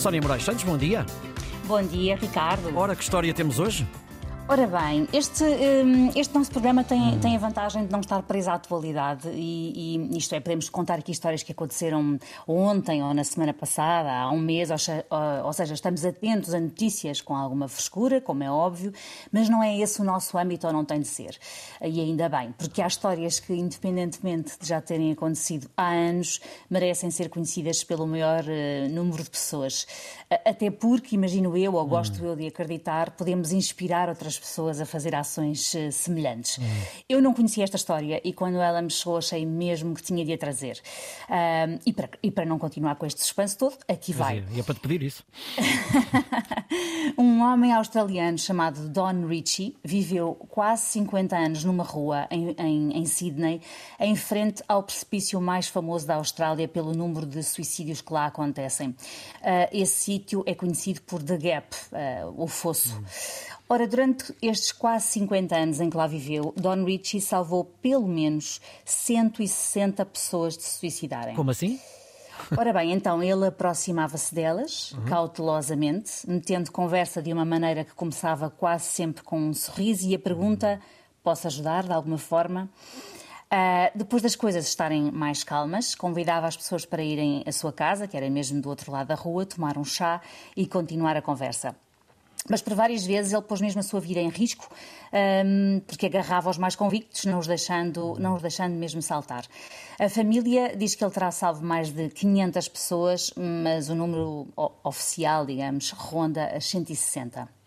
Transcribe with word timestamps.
Sónia 0.00 0.20
Moraes 0.20 0.42
Santos, 0.42 0.64
bom 0.64 0.78
dia. 0.78 1.04
Bom 1.66 1.82
dia, 1.82 2.16
Ricardo. 2.16 2.76
Ora, 2.76 2.96
que 2.96 3.02
história 3.02 3.34
temos 3.34 3.58
hoje? 3.58 3.86
Ora 4.50 4.66
bem, 4.66 5.06
este, 5.12 5.44
um, 5.44 6.10
este 6.16 6.34
nosso 6.34 6.50
programa 6.50 6.82
tem, 6.82 7.16
tem 7.20 7.36
a 7.36 7.38
vantagem 7.38 7.86
de 7.86 7.92
não 7.92 8.00
estar 8.00 8.20
preso 8.24 8.50
à 8.50 8.54
atualidade 8.54 9.28
e, 9.28 9.94
e 9.96 10.18
isto 10.18 10.34
é, 10.34 10.40
podemos 10.40 10.68
contar 10.68 10.98
aqui 10.98 11.12
histórias 11.12 11.44
que 11.44 11.52
aconteceram 11.52 12.18
ontem 12.48 13.00
ou 13.00 13.14
na 13.14 13.22
semana 13.22 13.54
passada, 13.54 14.10
há 14.10 14.28
um 14.32 14.40
mês, 14.40 14.70
ou, 14.72 15.52
seja, 15.52 15.72
estamos 15.72 16.04
atentos 16.04 16.52
a 16.52 16.58
notícias 16.58 17.20
com 17.20 17.36
alguma 17.36 17.68
frescura, 17.68 18.20
como 18.20 18.42
é 18.42 18.50
óbvio, 18.50 18.92
mas 19.30 19.48
não 19.48 19.62
é 19.62 19.78
esse 19.78 20.00
o 20.00 20.04
nosso 20.04 20.36
âmbito 20.36 20.66
ou 20.66 20.72
não 20.72 20.84
tem 20.84 20.98
de 20.98 21.06
ser. 21.06 21.38
E 21.80 22.00
ainda 22.00 22.28
bem, 22.28 22.52
porque 22.58 22.82
há 22.82 22.88
histórias 22.88 23.38
que, 23.38 23.54
independentemente 23.54 24.58
de 24.60 24.66
já 24.66 24.80
terem 24.80 25.12
acontecido 25.12 25.70
há 25.76 25.90
anos, 25.90 26.40
merecem 26.68 27.08
ser 27.12 27.28
conhecidas 27.28 27.84
pelo 27.84 28.04
maior 28.04 28.42
uh, 28.42 28.88
número 28.92 29.22
de 29.22 29.30
pessoas. 29.30 29.86
Até 30.44 30.72
porque, 30.72 31.14
imagino 31.14 31.56
eu, 31.56 31.74
ou 31.74 31.86
gosto 31.86 32.20
hum. 32.20 32.26
eu 32.26 32.34
de 32.34 32.48
acreditar, 32.48 33.12
podemos 33.12 33.52
inspirar 33.52 34.08
outras 34.08 34.39
pessoas 34.40 34.80
a 34.80 34.86
fazer 34.86 35.14
ações 35.14 35.72
uh, 35.74 35.92
semelhantes. 35.92 36.58
Hum. 36.58 36.64
Eu 37.08 37.20
não 37.20 37.32
conhecia 37.32 37.64
esta 37.64 37.76
história 37.76 38.20
e 38.24 38.32
quando 38.32 38.56
ela 38.56 38.80
me 38.82 38.90
chegou 38.90 39.18
achei 39.18 39.44
mesmo 39.46 39.94
que 39.94 40.02
tinha 40.02 40.24
de 40.24 40.32
a 40.32 40.38
trazer. 40.38 40.80
Uh, 41.28 41.78
e, 41.84 41.92
para, 41.92 42.08
e 42.22 42.30
para 42.30 42.44
não 42.44 42.58
continuar 42.58 42.96
com 42.96 43.06
este 43.06 43.20
suspense 43.20 43.56
todo, 43.56 43.76
aqui 43.86 44.12
vai. 44.12 44.44
E 44.52 44.60
é 44.60 44.62
para 44.62 44.74
te 44.74 44.80
pedir 44.80 45.02
isso. 45.02 45.24
um 47.18 47.42
homem 47.42 47.72
australiano 47.72 48.38
chamado 48.38 48.88
Don 48.88 49.26
Ritchie 49.26 49.76
viveu 49.84 50.34
quase 50.48 50.82
50 50.86 51.36
anos 51.36 51.64
numa 51.64 51.84
rua 51.84 52.26
em, 52.30 52.54
em, 52.58 52.98
em 52.98 53.04
Sydney, 53.06 53.60
em 53.98 54.16
frente 54.16 54.62
ao 54.66 54.82
precipício 54.82 55.40
mais 55.40 55.68
famoso 55.68 56.06
da 56.06 56.16
Austrália 56.16 56.66
pelo 56.66 56.92
número 56.92 57.26
de 57.26 57.42
suicídios 57.42 58.00
que 58.00 58.12
lá 58.12 58.26
acontecem. 58.26 58.88
Uh, 58.88 59.68
esse 59.72 60.04
sítio 60.04 60.42
é 60.46 60.54
conhecido 60.54 61.00
por 61.02 61.22
The 61.22 61.36
Gap, 61.36 61.76
uh, 61.92 62.42
o 62.42 62.46
fosso. 62.46 62.96
Hum. 62.96 63.04
Ora, 63.72 63.86
durante 63.86 64.34
estes 64.42 64.72
quase 64.72 65.06
50 65.12 65.56
anos 65.56 65.80
em 65.80 65.88
que 65.88 65.96
lá 65.96 66.08
viveu, 66.08 66.52
Don 66.56 66.84
Ritchie 66.84 67.20
salvou 67.20 67.64
pelo 67.80 68.08
menos 68.08 68.60
160 68.84 70.04
pessoas 70.06 70.56
de 70.56 70.64
se 70.64 70.80
suicidarem. 70.80 71.36
Como 71.36 71.52
assim? 71.52 71.78
Ora 72.58 72.72
bem, 72.72 72.90
então 72.90 73.22
ele 73.22 73.46
aproximava-se 73.46 74.34
delas, 74.34 74.90
uhum. 74.90 75.04
cautelosamente, 75.04 76.10
metendo 76.26 76.72
conversa 76.72 77.22
de 77.22 77.32
uma 77.32 77.44
maneira 77.44 77.84
que 77.84 77.94
começava 77.94 78.50
quase 78.50 78.86
sempre 78.86 79.22
com 79.22 79.38
um 79.38 79.54
sorriso 79.54 80.08
e 80.08 80.16
a 80.16 80.18
pergunta: 80.18 80.80
posso 81.22 81.46
ajudar 81.46 81.84
de 81.84 81.92
alguma 81.92 82.18
forma? 82.18 82.68
Uh, 83.52 83.96
depois 83.96 84.20
das 84.20 84.34
coisas 84.34 84.66
estarem 84.66 85.12
mais 85.12 85.44
calmas, 85.44 85.94
convidava 85.94 86.48
as 86.48 86.56
pessoas 86.56 86.84
para 86.84 87.04
irem 87.04 87.44
à 87.46 87.52
sua 87.52 87.72
casa, 87.72 88.08
que 88.08 88.16
era 88.16 88.28
mesmo 88.28 88.60
do 88.60 88.68
outro 88.68 88.90
lado 88.90 89.06
da 89.06 89.14
rua, 89.14 89.46
tomar 89.46 89.78
um 89.78 89.84
chá 89.84 90.20
e 90.56 90.66
continuar 90.66 91.16
a 91.16 91.22
conversa. 91.22 91.76
Mas 92.48 92.62
por 92.62 92.74
várias 92.74 93.04
vezes 93.04 93.32
ele 93.32 93.42
pôs 93.42 93.60
mesmo 93.60 93.80
a 93.80 93.82
sua 93.82 94.00
vida 94.00 94.20
em 94.20 94.28
risco, 94.28 94.68
um, 95.44 95.80
porque 95.86 96.06
agarrava 96.06 96.50
os 96.50 96.58
mais 96.58 96.74
convictos, 96.74 97.24
não 97.24 97.38
os, 97.38 97.46
deixando, 97.46 98.16
não 98.18 98.34
os 98.34 98.42
deixando 98.42 98.74
mesmo 98.74 99.02
saltar. 99.02 99.44
A 99.98 100.08
família 100.08 100.74
diz 100.74 100.94
que 100.94 101.04
ele 101.04 101.12
terá 101.12 101.30
salvo 101.30 101.64
mais 101.64 101.90
de 101.90 102.08
500 102.08 102.68
pessoas, 102.68 103.32
mas 103.36 103.90
o 103.90 103.94
número 103.94 104.48
oficial, 104.82 105.44
digamos, 105.44 105.90
ronda 105.90 106.46
as 106.46 106.64
160. 106.66 107.60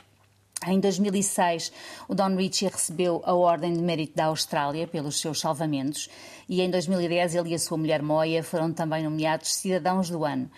Em 0.65 0.79
2006, 0.79 1.73
o 2.07 2.15
Don 2.15 2.35
Ritchie 2.35 2.67
recebeu 2.67 3.21
a 3.25 3.33
Ordem 3.33 3.73
de 3.73 3.81
Mérito 3.81 4.15
da 4.15 4.25
Austrália 4.25 4.87
pelos 4.87 5.19
seus 5.19 5.39
salvamentos 5.41 6.09
e 6.47 6.61
em 6.61 6.69
2010 6.69 7.35
ele 7.35 7.49
e 7.49 7.55
a 7.55 7.59
sua 7.59 7.77
mulher 7.77 8.01
Moia 8.01 8.41
foram 8.41 8.71
também 8.71 9.03
nomeados 9.03 9.53
cidadãos 9.53 10.09
do 10.09 10.23
ano. 10.23 10.49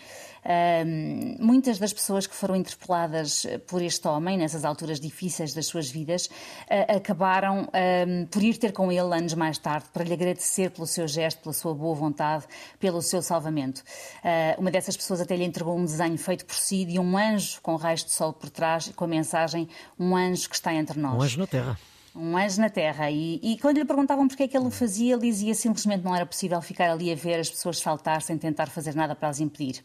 Um, 0.45 1.37
muitas 1.39 1.79
das 1.79 1.91
pessoas 1.91 2.27
que 2.27 2.35
foram 2.35 2.55
interpeladas 2.55 3.47
por 3.65 3.81
este 3.81 4.07
homem, 4.07 4.37
nessas 4.37 4.63
alturas 4.63 4.99
difíceis 4.99 5.53
das 5.53 5.65
suas 5.65 5.89
vidas, 5.89 6.27
uh, 6.27 6.95
acabaram 6.97 7.67
um, 8.07 8.25
por 8.27 8.43
ir 8.43 8.57
ter 8.57 8.71
com 8.71 8.91
ele 8.91 9.13
anos 9.13 9.33
mais 9.33 9.57
tarde 9.57 9.87
para 9.91 10.03
lhe 10.03 10.13
agradecer 10.13 10.69
pelo 10.69 10.85
seu 10.85 11.07
gesto, 11.07 11.41
pela 11.41 11.53
sua 11.53 11.73
boa 11.73 11.95
vontade, 11.95 12.45
pelo 12.79 13.01
seu 13.01 13.21
salvamento. 13.21 13.81
Uh, 14.23 14.61
uma 14.61 14.69
dessas 14.69 14.95
pessoas 14.95 15.19
até 15.19 15.35
lhe 15.35 15.43
entregou 15.43 15.75
um 15.75 15.85
desenho 15.85 16.17
feito 16.17 16.45
por 16.45 16.55
si 16.55 16.85
de 16.85 16.99
um 16.99 17.17
anjo 17.17 17.59
com 17.61 17.75
raios 17.75 18.03
de 18.03 18.11
sol 18.11 18.31
por 18.31 18.49
trás, 18.49 18.91
com 18.95 19.05
a 19.05 19.07
mensagem: 19.07 19.67
Um 19.99 20.15
anjo 20.15 20.47
que 20.47 20.55
está 20.55 20.73
entre 20.73 20.99
nós. 20.99 21.15
Um 21.15 21.21
anjo 21.21 21.39
na 21.39 21.47
Terra 21.47 21.79
um 22.15 22.37
anjo 22.37 22.61
na 22.61 22.69
terra. 22.69 23.11
E, 23.11 23.39
e, 23.43 23.57
quando 23.59 23.77
lhe 23.77 23.83
perguntavam 23.83 24.25
porque 24.27 24.43
é 24.43 24.47
que 24.47 24.55
ele 24.55 24.67
o 24.67 24.71
fazia, 24.71 25.13
ele 25.13 25.23
dizia 25.23 25.53
simplesmente 25.53 26.03
não 26.03 26.15
era 26.15 26.25
possível 26.25 26.61
ficar 26.61 26.89
ali 26.89 27.11
a 27.11 27.15
ver 27.15 27.41
as 27.41 27.49
pessoas 27.49 27.77
saltar 27.77 28.21
sem 28.21 28.37
tentar 28.37 28.67
fazer 28.67 28.95
nada 28.95 29.13
para 29.13 29.27
as 29.27 29.41
impedir. 29.41 29.83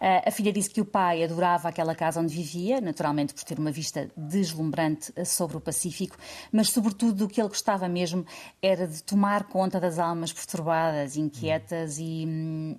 A 0.00 0.30
filha 0.30 0.52
disse 0.52 0.70
que 0.70 0.80
o 0.80 0.84
pai 0.84 1.22
adorava 1.22 1.68
aquela 1.68 1.94
casa 1.94 2.20
onde 2.20 2.34
vivia, 2.34 2.80
naturalmente 2.80 3.34
por 3.34 3.44
ter 3.44 3.58
uma 3.58 3.70
vista 3.70 4.10
deslumbrante 4.16 5.12
sobre 5.24 5.56
o 5.56 5.60
Pacífico, 5.60 6.16
mas 6.52 6.70
sobretudo 6.70 7.24
o 7.24 7.28
que 7.28 7.40
ele 7.40 7.48
gostava 7.48 7.88
mesmo 7.88 8.24
era 8.60 8.86
de 8.86 9.02
tomar 9.02 9.44
conta 9.44 9.80
das 9.80 9.98
almas 9.98 10.32
perturbadas, 10.32 11.16
inquietas 11.16 11.98
e, 11.98 12.26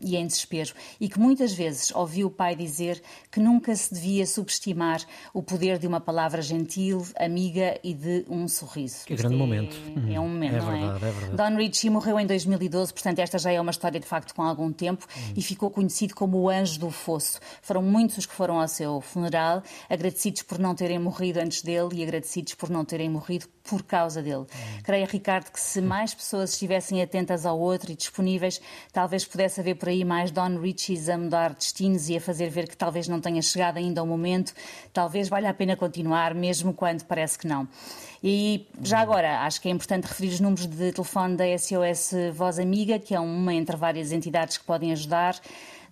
e 0.01 0.15
em 0.15 0.27
desespero. 0.27 0.73
E 0.99 1.09
que 1.09 1.19
muitas 1.19 1.53
vezes 1.53 1.91
ouviu 1.91 2.27
o 2.27 2.31
pai 2.31 2.55
dizer 2.55 3.01
que 3.31 3.39
nunca 3.39 3.75
se 3.75 3.93
devia 3.93 4.25
subestimar 4.25 5.01
o 5.33 5.41
poder 5.41 5.77
de 5.77 5.87
uma 5.87 5.99
palavra 5.99 6.41
gentil, 6.41 7.05
amiga 7.17 7.79
e 7.83 7.93
de 7.93 8.25
um 8.29 8.47
sorriso. 8.47 9.05
Que 9.05 9.15
grande 9.15 9.35
é, 9.35 9.37
momento. 9.37 9.77
É 10.09 10.19
um 10.19 10.27
momento, 10.27 10.55
é 10.55 10.59
não 10.59 10.65
verdade, 10.65 11.05
é? 11.05 11.07
é 11.07 11.11
verdade. 11.11 11.35
Don 11.35 11.57
Ritchie 11.57 11.89
morreu 11.89 12.19
em 12.19 12.25
2012, 12.25 12.93
portanto 12.93 13.19
esta 13.19 13.37
já 13.37 13.51
é 13.51 13.59
uma 13.59 13.71
história 13.71 13.99
de 13.99 14.05
facto 14.05 14.33
com 14.33 14.41
algum 14.41 14.71
tempo 14.71 15.05
hum. 15.05 15.33
e 15.35 15.41
ficou 15.41 15.69
conhecido 15.69 16.15
como 16.15 16.37
o 16.37 16.49
anjo 16.49 16.79
do 16.79 16.91
fosso. 17.07 17.39
Foram 17.61 17.81
muitos 17.81 18.17
os 18.17 18.25
que 18.25 18.33
foram 18.33 18.59
ao 18.59 18.67
seu 18.67 18.99
funeral, 18.99 19.63
agradecidos 19.89 20.41
por 20.41 20.59
não 20.59 20.75
terem 20.75 20.99
morrido 20.99 21.39
antes 21.39 21.61
dele 21.61 21.87
e 21.93 22.03
agradecidos 22.03 22.53
por 22.55 22.69
não 22.69 22.83
terem 22.83 23.09
morrido 23.09 23.47
por 23.67 23.83
causa 23.83 24.21
dele. 24.21 24.45
Creio, 24.83 25.05
Ricardo, 25.07 25.51
que 25.51 25.59
se 25.59 25.81
mais 25.81 26.13
pessoas 26.13 26.53
estivessem 26.53 27.01
atentas 27.01 27.45
ao 27.45 27.59
outro 27.59 27.91
e 27.91 27.95
disponíveis, 27.95 28.61
talvez 28.91 29.25
pudesse 29.25 29.59
haver 29.59 29.75
por 29.75 29.89
aí 29.89 30.03
mais 30.03 30.31
Don 30.31 30.57
Richies 30.59 31.09
a 31.09 31.17
mudar 31.17 31.53
destinos 31.53 32.09
e 32.09 32.17
a 32.17 32.21
fazer 32.21 32.49
ver 32.49 32.67
que 32.67 32.77
talvez 32.77 33.07
não 33.07 33.19
tenha 33.19 33.41
chegado 33.41 33.77
ainda 33.77 34.01
ao 34.01 34.07
momento, 34.07 34.53
talvez 34.93 35.29
valha 35.29 35.49
a 35.49 35.53
pena 35.53 35.75
continuar, 35.75 36.33
mesmo 36.33 36.73
quando 36.73 37.03
parece 37.03 37.37
que 37.37 37.47
não. 37.47 37.67
E 38.23 38.67
já 38.81 38.99
agora, 38.99 39.41
acho 39.41 39.61
que 39.61 39.67
é 39.67 39.71
importante 39.71 40.05
referir 40.05 40.29
os 40.29 40.39
números 40.39 40.65
de 40.65 40.91
telefone 40.91 41.35
da 41.35 41.45
SOS 41.57 42.33
Voz 42.33 42.57
Amiga, 42.57 42.97
que 42.97 43.13
é 43.13 43.19
uma 43.19 43.53
entre 43.53 43.75
várias 43.75 44.11
entidades 44.11 44.57
que 44.57 44.63
podem 44.63 44.91
ajudar. 44.91 45.39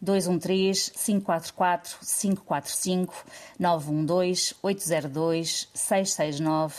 213 0.02 0.92
544 0.92 1.97
545 2.00 3.25
912 3.59 4.56
802 4.62 5.69
669 5.74 6.75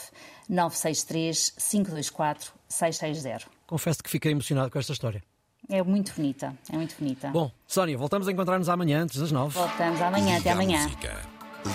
963 0.49 1.51
524 1.51 2.53
660. 2.69 3.47
Confesso 3.67 4.03
que 4.03 4.11
fiquei 4.11 4.33
emocionado 4.33 4.71
com 4.71 4.79
esta 4.79 4.93
história. 4.93 5.23
É 5.69 5.83
muito 5.83 6.15
bonita, 6.15 6.57
é 6.71 6.77
muito 6.77 6.95
bonita. 6.97 7.29
Bom, 7.31 7.51
Sónia, 7.67 7.99
voltamos 7.99 8.29
a 8.29 8.33
encontrar-nos 8.33 8.69
amanhã, 8.69 9.03
antes 9.03 9.19
das 9.19 9.33
nove. 9.33 9.55
Voltamos 9.59 10.01
amanhã, 10.01 10.39
até 10.39 10.51
amanhã. 10.51 10.87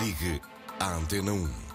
Ligue 0.02 0.40
à 0.80 0.94
Antena 0.94 1.32
1. 1.32 1.61